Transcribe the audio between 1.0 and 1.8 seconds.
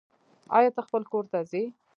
کور ته ځي